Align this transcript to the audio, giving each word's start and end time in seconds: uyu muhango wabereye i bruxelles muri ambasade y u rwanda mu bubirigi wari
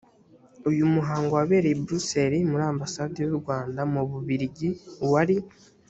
uyu 0.69 0.83
muhango 0.93 1.31
wabereye 1.37 1.73
i 1.77 1.81
bruxelles 1.85 2.47
muri 2.51 2.63
ambasade 2.71 3.17
y 3.23 3.31
u 3.33 3.37
rwanda 3.41 3.81
mu 3.93 4.01
bubirigi 4.09 4.69
wari 5.11 5.37